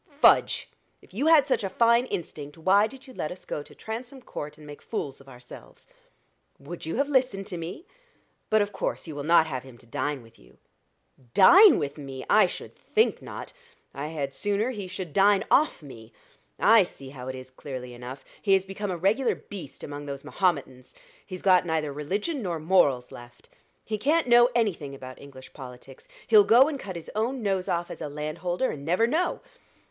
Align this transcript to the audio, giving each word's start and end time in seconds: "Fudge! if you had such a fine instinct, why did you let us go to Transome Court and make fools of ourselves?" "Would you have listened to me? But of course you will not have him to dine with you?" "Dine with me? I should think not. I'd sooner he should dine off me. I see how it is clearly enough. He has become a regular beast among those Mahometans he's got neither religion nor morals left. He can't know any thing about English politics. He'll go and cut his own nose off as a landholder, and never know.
"Fudge! 0.19 0.67
if 1.03 1.13
you 1.13 1.27
had 1.27 1.45
such 1.45 1.63
a 1.63 1.69
fine 1.69 2.07
instinct, 2.07 2.57
why 2.57 2.87
did 2.87 3.05
you 3.05 3.13
let 3.13 3.31
us 3.31 3.45
go 3.45 3.61
to 3.61 3.75
Transome 3.75 4.19
Court 4.23 4.57
and 4.57 4.65
make 4.65 4.81
fools 4.81 5.21
of 5.21 5.29
ourselves?" 5.29 5.87
"Would 6.57 6.87
you 6.87 6.95
have 6.95 7.07
listened 7.07 7.45
to 7.45 7.57
me? 7.59 7.85
But 8.49 8.63
of 8.63 8.71
course 8.73 9.05
you 9.05 9.13
will 9.13 9.23
not 9.23 9.45
have 9.45 9.61
him 9.61 9.77
to 9.77 9.85
dine 9.85 10.23
with 10.23 10.39
you?" 10.39 10.57
"Dine 11.35 11.77
with 11.77 11.99
me? 11.99 12.25
I 12.27 12.47
should 12.47 12.75
think 12.75 13.21
not. 13.21 13.53
I'd 13.93 14.33
sooner 14.33 14.71
he 14.71 14.87
should 14.87 15.13
dine 15.13 15.43
off 15.51 15.83
me. 15.83 16.11
I 16.59 16.83
see 16.83 17.09
how 17.09 17.27
it 17.27 17.35
is 17.35 17.51
clearly 17.51 17.93
enough. 17.93 18.25
He 18.41 18.53
has 18.53 18.65
become 18.65 18.89
a 18.89 18.97
regular 18.97 19.35
beast 19.35 19.83
among 19.83 20.07
those 20.07 20.23
Mahometans 20.23 20.95
he's 21.23 21.43
got 21.43 21.63
neither 21.63 21.93
religion 21.93 22.41
nor 22.41 22.57
morals 22.59 23.11
left. 23.11 23.49
He 23.85 23.99
can't 23.99 24.25
know 24.27 24.49
any 24.55 24.73
thing 24.73 24.95
about 24.95 25.21
English 25.21 25.53
politics. 25.53 26.07
He'll 26.25 26.43
go 26.43 26.67
and 26.67 26.79
cut 26.79 26.95
his 26.95 27.11
own 27.13 27.43
nose 27.43 27.67
off 27.67 27.91
as 27.91 28.01
a 28.01 28.09
landholder, 28.09 28.71
and 28.71 28.83
never 28.83 29.05
know. 29.05 29.41